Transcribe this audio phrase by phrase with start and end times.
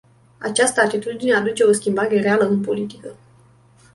[0.37, 3.15] Această atitudine aduce o schimbare reală în politică.